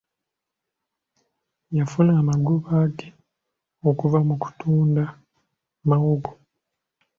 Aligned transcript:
Yafuna 1.77 2.11
amagoba 2.21 2.71
ge 2.95 3.07
okuva 3.89 4.19
mu 4.27 4.35
kutunda 4.41 5.03
mawogo. 5.87 6.31